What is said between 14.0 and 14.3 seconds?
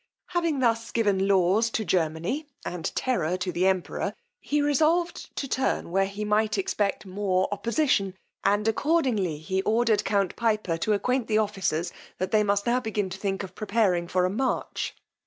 for a